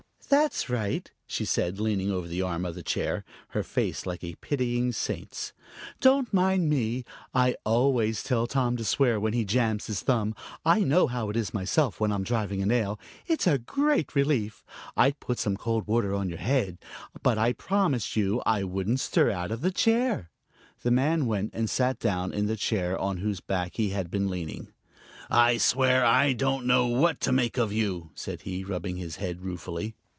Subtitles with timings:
[0.29, 4.35] "That's right," she said, leaning over the arm of the chair, her face like a
[4.35, 5.51] pitying saint's.
[5.99, 10.33] "Don't mind me, I always tell Tom to swear, when he jams his thumb.
[10.63, 12.97] I know how it is myself when I'm driving a nail.
[13.27, 14.63] It's a great relief.
[14.95, 16.77] I'd put some cold water on your head,
[17.21, 20.31] but I promised you I wouldn't stir out of the chair"
[20.83, 24.29] The man went and sat down in the chair on whose back he had been
[24.29, 24.69] leaning.
[25.29, 29.41] "I swear, I don't know what to make of you," said he, rubbing his head
[29.41, 29.93] ruefully.